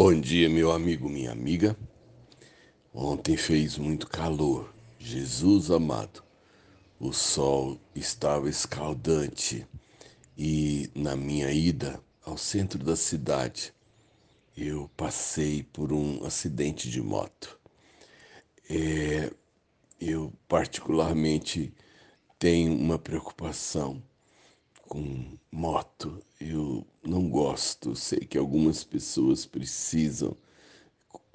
Bom 0.00 0.14
dia, 0.20 0.48
meu 0.48 0.70
amigo, 0.70 1.08
minha 1.08 1.32
amiga. 1.32 1.76
Ontem 2.94 3.36
fez 3.36 3.76
muito 3.76 4.06
calor. 4.06 4.72
Jesus 4.96 5.72
amado. 5.72 6.22
O 7.00 7.12
sol 7.12 7.80
estava 7.96 8.48
escaldante 8.48 9.66
e 10.36 10.88
na 10.94 11.16
minha 11.16 11.50
ida 11.50 12.00
ao 12.24 12.38
centro 12.38 12.78
da 12.78 12.94
cidade, 12.94 13.74
eu 14.56 14.88
passei 14.96 15.64
por 15.64 15.92
um 15.92 16.24
acidente 16.24 16.88
de 16.88 17.02
moto. 17.02 17.58
É, 18.70 19.32
eu 20.00 20.32
particularmente 20.46 21.74
tenho 22.38 22.72
uma 22.72 23.00
preocupação 23.00 24.00
com 24.88 25.38
moto. 25.52 26.20
Eu 26.40 26.86
não 27.02 27.28
gosto. 27.28 27.94
Sei 27.94 28.20
que 28.20 28.38
algumas 28.38 28.82
pessoas 28.82 29.46
precisam 29.46 30.36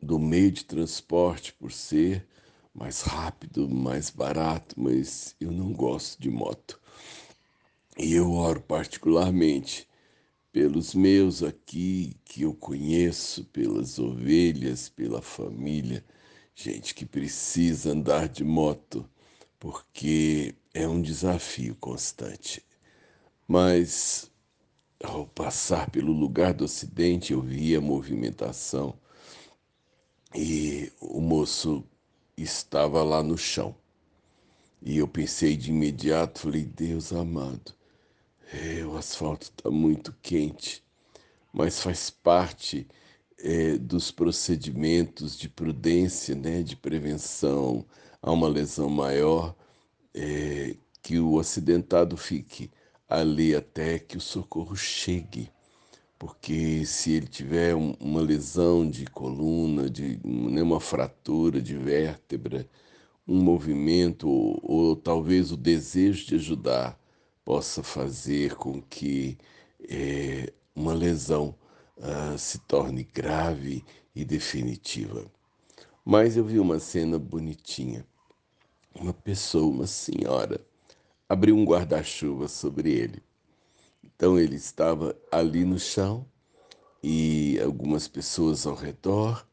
do 0.00 0.18
meio 0.18 0.50
de 0.50 0.64
transporte 0.64 1.52
por 1.54 1.72
ser 1.72 2.26
mais 2.74 3.02
rápido, 3.02 3.68
mais 3.68 4.08
barato, 4.08 4.76
mas 4.78 5.34
eu 5.40 5.50
não 5.50 5.72
gosto 5.72 6.20
de 6.20 6.30
moto. 6.30 6.80
E 7.98 8.14
eu 8.14 8.32
oro 8.32 8.60
particularmente 8.62 9.86
pelos 10.52 10.94
meus 10.94 11.42
aqui 11.42 12.16
que 12.24 12.42
eu 12.42 12.54
conheço, 12.54 13.44
pelas 13.46 13.98
ovelhas, 13.98 14.88
pela 14.88 15.20
família, 15.20 16.04
gente 16.54 16.94
que 16.94 17.04
precisa 17.04 17.92
andar 17.92 18.28
de 18.28 18.44
moto, 18.44 19.08
porque 19.58 20.54
é 20.72 20.86
um 20.88 21.02
desafio 21.02 21.76
constante. 21.76 22.64
Mas 23.50 24.30
ao 25.02 25.26
passar 25.26 25.90
pelo 25.90 26.12
lugar 26.12 26.54
do 26.54 26.64
acidente, 26.64 27.32
eu 27.32 27.42
vi 27.42 27.74
a 27.74 27.80
movimentação 27.80 28.96
e 30.32 30.92
o 31.00 31.20
moço 31.20 31.84
estava 32.36 33.02
lá 33.02 33.24
no 33.24 33.36
chão. 33.36 33.74
E 34.80 34.98
eu 34.98 35.08
pensei 35.08 35.56
de 35.56 35.70
imediato, 35.70 36.42
falei, 36.42 36.64
Deus 36.64 37.12
amado, 37.12 37.74
é, 38.52 38.84
o 38.84 38.96
asfalto 38.96 39.46
está 39.46 39.68
muito 39.68 40.14
quente, 40.22 40.84
mas 41.52 41.80
faz 41.80 42.08
parte 42.08 42.86
é, 43.36 43.76
dos 43.76 44.12
procedimentos 44.12 45.36
de 45.36 45.48
prudência, 45.48 46.36
né, 46.36 46.62
de 46.62 46.76
prevenção 46.76 47.84
a 48.22 48.30
uma 48.30 48.46
lesão 48.46 48.88
maior, 48.88 49.56
é, 50.14 50.76
que 51.02 51.18
o 51.18 51.40
acidentado 51.40 52.16
fique 52.16 52.70
ali 53.10 53.54
até 53.54 53.98
que 53.98 54.16
o 54.16 54.20
socorro 54.20 54.76
chegue. 54.76 55.50
Porque 56.18 56.84
se 56.86 57.12
ele 57.12 57.26
tiver 57.26 57.74
uma 57.74 58.20
lesão 58.20 58.88
de 58.88 59.06
coluna, 59.06 59.90
de 59.90 60.20
né, 60.24 60.62
uma 60.62 60.78
fratura 60.80 61.60
de 61.60 61.76
vértebra, 61.76 62.68
um 63.26 63.42
movimento, 63.42 64.28
ou, 64.28 64.60
ou 64.62 64.96
talvez 64.96 65.50
o 65.50 65.56
desejo 65.56 66.26
de 66.26 66.34
ajudar, 66.36 66.98
possa 67.44 67.82
fazer 67.82 68.54
com 68.54 68.82
que 68.82 69.38
é, 69.88 70.52
uma 70.74 70.92
lesão 70.92 71.54
uh, 71.96 72.38
se 72.38 72.58
torne 72.60 73.02
grave 73.02 73.84
e 74.14 74.24
definitiva. 74.24 75.24
Mas 76.04 76.36
eu 76.36 76.44
vi 76.44 76.58
uma 76.58 76.78
cena 76.78 77.18
bonitinha. 77.18 78.06
Uma 78.94 79.12
pessoa, 79.12 79.70
uma 79.70 79.86
senhora, 79.86 80.60
abriu 81.30 81.56
um 81.56 81.64
guarda-chuva 81.64 82.48
sobre 82.48 82.90
ele. 82.90 83.22
Então 84.02 84.36
ele 84.36 84.56
estava 84.56 85.16
ali 85.30 85.64
no 85.64 85.78
chão 85.78 86.26
e 87.00 87.56
algumas 87.64 88.08
pessoas 88.08 88.66
ao 88.66 88.74
redor, 88.74 89.46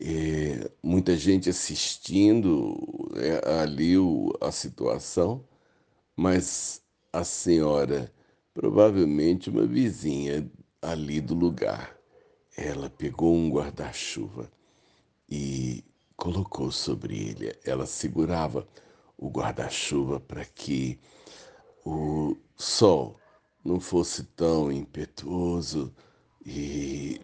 é, 0.00 0.70
muita 0.80 1.16
gente 1.16 1.50
assistindo 1.50 2.76
é, 3.16 3.60
ali 3.60 3.94
a 4.40 4.52
situação, 4.52 5.44
mas 6.14 6.80
a 7.12 7.24
senhora, 7.24 8.12
provavelmente 8.54 9.50
uma 9.50 9.66
vizinha 9.66 10.48
ali 10.80 11.20
do 11.20 11.34
lugar, 11.34 11.98
ela 12.56 12.88
pegou 12.88 13.34
um 13.34 13.50
guarda-chuva 13.50 14.48
e 15.28 15.82
colocou 16.16 16.70
sobre 16.70 17.16
ele. 17.18 17.52
Ela 17.64 17.84
segurava 17.84 18.64
o 19.18 19.28
guarda-chuva 19.28 20.20
para 20.20 20.44
que 20.44 20.98
o 21.84 22.36
sol 22.56 23.18
não 23.64 23.80
fosse 23.80 24.24
tão 24.24 24.70
impetuoso 24.70 25.94
e 26.44 27.20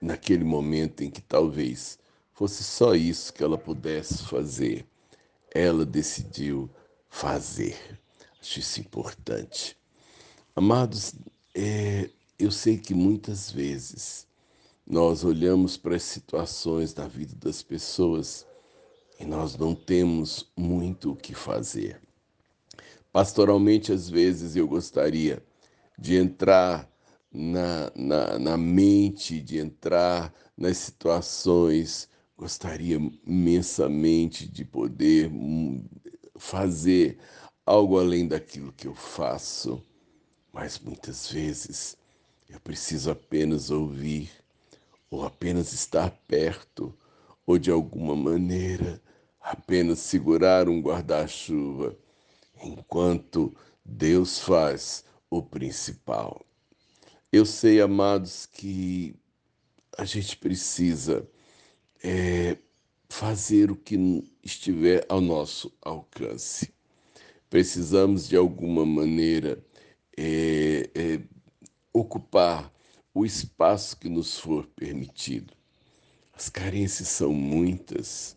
naquele 0.00 0.44
momento 0.44 1.02
em 1.02 1.10
que 1.10 1.20
talvez 1.20 1.98
fosse 2.32 2.64
só 2.64 2.94
isso 2.94 3.32
que 3.32 3.42
ela 3.42 3.56
pudesse 3.56 4.24
fazer, 4.24 4.86
ela 5.54 5.86
decidiu 5.86 6.68
fazer. 7.08 8.00
Acho 8.40 8.58
isso 8.58 8.80
importante. 8.80 9.76
Amados, 10.56 11.14
é, 11.54 12.10
eu 12.38 12.50
sei 12.50 12.76
que 12.76 12.94
muitas 12.94 13.50
vezes 13.50 14.26
nós 14.86 15.22
olhamos 15.24 15.76
para 15.76 15.94
as 15.94 16.02
situações 16.02 16.92
da 16.92 17.06
vida 17.06 17.34
das 17.36 17.62
pessoas 17.62 18.46
e 19.18 19.24
nós 19.24 19.56
não 19.56 19.74
temos 19.74 20.50
muito 20.56 21.12
o 21.12 21.16
que 21.16 21.34
fazer. 21.34 22.00
Pastoralmente, 23.12 23.92
às 23.92 24.08
vezes, 24.08 24.56
eu 24.56 24.66
gostaria 24.66 25.42
de 25.98 26.16
entrar 26.16 26.88
na, 27.32 27.92
na, 27.94 28.38
na 28.38 28.56
mente, 28.56 29.40
de 29.40 29.58
entrar 29.58 30.32
nas 30.56 30.78
situações, 30.78 32.08
gostaria 32.36 32.98
imensamente 33.26 34.48
de 34.48 34.64
poder 34.64 35.30
hum, 35.30 35.84
fazer 36.36 37.18
algo 37.64 37.98
além 37.98 38.26
daquilo 38.26 38.72
que 38.72 38.86
eu 38.88 38.94
faço, 38.94 39.82
mas 40.52 40.78
muitas 40.78 41.30
vezes 41.30 41.96
eu 42.48 42.60
preciso 42.60 43.10
apenas 43.10 43.70
ouvir, 43.70 44.30
ou 45.10 45.24
apenas 45.24 45.72
estar 45.72 46.10
perto, 46.26 46.92
ou 47.46 47.58
de 47.58 47.70
alguma 47.70 48.14
maneira 48.14 49.00
apenas 49.40 49.98
segurar 49.98 50.68
um 50.68 50.80
guarda-chuva, 50.80 51.96
enquanto 52.62 53.54
Deus 53.84 54.38
faz 54.38 55.04
o 55.28 55.42
principal. 55.42 56.44
Eu 57.32 57.44
sei, 57.44 57.80
amados, 57.80 58.46
que 58.46 59.16
a 59.96 60.04
gente 60.04 60.36
precisa 60.36 61.28
é, 62.02 62.56
fazer 63.08 63.70
o 63.70 63.76
que 63.76 64.24
estiver 64.42 65.04
ao 65.08 65.20
nosso 65.20 65.72
alcance. 65.82 66.72
Precisamos, 67.50 68.28
de 68.28 68.36
alguma 68.36 68.86
maneira, 68.86 69.62
é, 70.16 70.90
é, 70.94 71.20
ocupar 71.92 72.72
o 73.14 73.26
espaço 73.26 73.98
que 73.98 74.08
nos 74.08 74.38
for 74.38 74.66
permitido. 74.68 75.52
As 76.42 76.48
carências 76.48 77.06
são 77.06 77.32
muitas, 77.32 78.36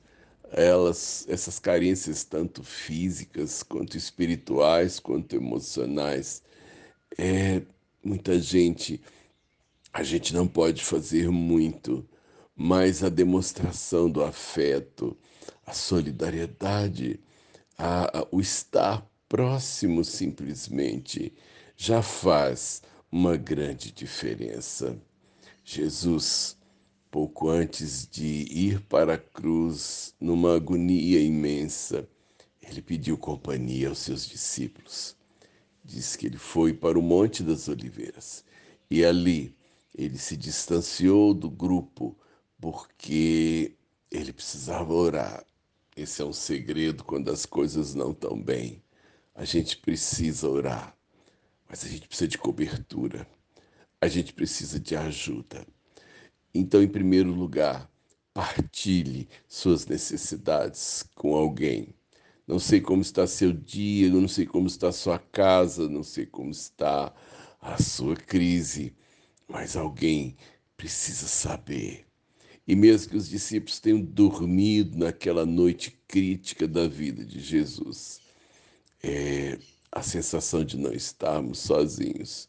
elas, 0.51 1.25
essas 1.27 1.57
carências 1.57 2.23
tanto 2.23 2.61
físicas 2.63 3.63
quanto 3.63 3.97
espirituais 3.97 4.99
quanto 4.99 5.35
emocionais. 5.35 6.43
É, 7.17 7.63
muita 8.03 8.39
gente, 8.39 9.01
a 9.91 10.03
gente 10.03 10.35
não 10.35 10.47
pode 10.47 10.83
fazer 10.83 11.31
muito, 11.31 12.07
mas 12.55 13.03
a 13.03 13.09
demonstração 13.09 14.07
do 14.07 14.23
afeto, 14.23 15.17
a 15.65 15.73
solidariedade, 15.73 17.19
a, 17.75 18.19
a, 18.19 18.27
o 18.31 18.39
estar 18.39 19.03
próximo 19.27 20.05
simplesmente 20.05 21.33
já 21.75 22.03
faz 22.03 22.83
uma 23.11 23.35
grande 23.35 23.91
diferença. 23.91 24.95
Jesus 25.63 26.55
pouco 27.15 27.47
antes 27.47 28.05
de 28.05 28.45
ir 28.51 28.81
para 28.81 29.13
a 29.13 29.17
cruz, 29.17 30.13
numa 30.19 30.53
agonia 30.53 31.17
imensa, 31.17 32.05
ele 32.61 32.81
pediu 32.81 33.17
companhia 33.17 33.87
aos 33.87 33.99
seus 33.99 34.27
discípulos. 34.27 35.15
Diz 35.81 36.17
que 36.17 36.25
ele 36.25 36.37
foi 36.37 36.73
para 36.73 36.99
o 36.99 37.01
Monte 37.01 37.41
das 37.41 37.69
Oliveiras 37.69 38.43
e 38.91 39.05
ali 39.05 39.55
ele 39.97 40.17
se 40.17 40.35
distanciou 40.35 41.33
do 41.33 41.49
grupo 41.49 42.17
porque 42.59 43.77
ele 44.11 44.33
precisava 44.33 44.93
orar. 44.93 45.45
Esse 45.95 46.21
é 46.21 46.25
um 46.25 46.33
segredo 46.33 47.05
quando 47.05 47.31
as 47.31 47.45
coisas 47.45 47.95
não 47.95 48.11
estão 48.11 48.37
bem. 48.37 48.83
A 49.33 49.45
gente 49.45 49.77
precisa 49.77 50.49
orar, 50.49 50.93
mas 51.69 51.85
a 51.85 51.87
gente 51.87 52.09
precisa 52.09 52.27
de 52.27 52.37
cobertura. 52.37 53.25
A 54.01 54.09
gente 54.09 54.33
precisa 54.33 54.77
de 54.77 54.97
ajuda. 54.97 55.65
Então, 56.57 56.81
em 56.81 56.87
primeiro 56.87 57.33
lugar, 57.33 57.91
partilhe 58.33 59.27
suas 59.45 59.85
necessidades 59.87 61.03
com 61.13 61.35
alguém. 61.35 61.93
Não 62.47 62.59
sei 62.59 62.79
como 62.79 63.01
está 63.01 63.27
seu 63.27 63.51
dia, 63.51 64.09
não 64.09 64.25
sei 64.25 64.45
como 64.45 64.65
está 64.65 64.89
sua 64.89 65.19
casa, 65.19 65.89
não 65.89 66.01
sei 66.01 66.25
como 66.25 66.51
está 66.51 67.13
a 67.59 67.77
sua 67.83 68.15
crise, 68.15 68.95
mas 69.49 69.75
alguém 69.75 70.37
precisa 70.77 71.27
saber. 71.27 72.05
E 72.65 72.73
mesmo 72.73 73.11
que 73.11 73.17
os 73.17 73.27
discípulos 73.27 73.81
tenham 73.81 73.99
dormido 73.99 74.97
naquela 74.97 75.45
noite 75.45 75.91
crítica 76.07 76.65
da 76.65 76.87
vida 76.87 77.25
de 77.25 77.41
Jesus, 77.41 78.21
é, 79.03 79.59
a 79.91 80.01
sensação 80.01 80.63
de 80.63 80.77
não 80.77 80.93
estarmos 80.93 81.59
sozinhos, 81.59 82.47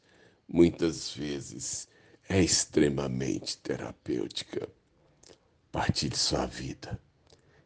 muitas 0.49 1.11
vezes, 1.11 1.89
é 2.29 2.43
extremamente 2.43 3.59
terapêutica. 3.59 4.69
Partilhe 5.71 6.17
sua 6.17 6.47
vida 6.47 7.01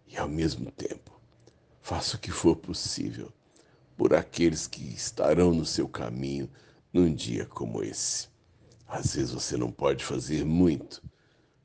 e, 0.06 0.16
ao 0.16 0.28
mesmo 0.28 0.70
tempo, 0.70 1.20
faça 1.80 2.16
o 2.16 2.20
que 2.20 2.30
for 2.30 2.56
possível 2.56 3.32
por 3.96 4.14
aqueles 4.14 4.66
que 4.66 4.82
estarão 4.82 5.52
no 5.52 5.64
seu 5.64 5.88
caminho 5.88 6.50
num 6.92 7.14
dia 7.14 7.46
como 7.46 7.82
esse. 7.82 8.28
Às 8.86 9.14
vezes 9.14 9.30
você 9.30 9.56
não 9.56 9.70
pode 9.70 10.04
fazer 10.04 10.44
muito, 10.44 11.02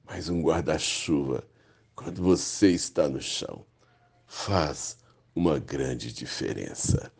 mas 0.03 0.29
um 0.29 0.41
guarda-chuva, 0.41 1.43
quando 1.95 2.21
você 2.21 2.69
está 2.69 3.09
no 3.09 3.21
chão, 3.21 3.65
faz 4.27 4.97
uma 5.33 5.57
grande 5.57 6.13
diferença. 6.13 7.11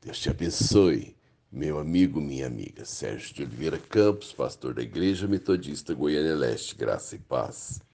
Deus 0.00 0.18
te 0.18 0.28
abençoe, 0.28 1.16
meu 1.54 1.78
amigo, 1.78 2.20
minha 2.20 2.48
amiga. 2.48 2.84
Sérgio 2.84 3.32
de 3.32 3.42
Oliveira 3.44 3.78
Campos, 3.78 4.32
pastor 4.32 4.74
da 4.74 4.82
Igreja 4.82 5.28
Metodista 5.28 5.94
Goiânia 5.94 6.34
Leste, 6.34 6.74
graça 6.74 7.14
e 7.14 7.18
paz. 7.18 7.80